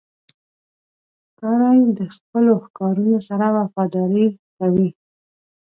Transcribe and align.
ښکاري 1.37 1.85
د 1.99 2.01
خپلو 2.15 2.53
ښکارونو 2.65 3.17
سره 3.27 3.45
وفاداري 3.57 4.27
کوي. 4.57 4.89